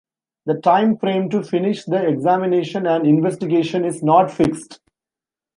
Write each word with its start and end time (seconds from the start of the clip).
The 0.47 0.55
time 0.59 0.97
frame 0.97 1.29
to 1.29 1.43
finish 1.43 1.85
the 1.85 2.07
examination 2.07 2.87
and 2.87 3.05
investigation 3.05 3.85
is 3.85 4.01
not 4.01 4.31
fixed. 4.31 4.79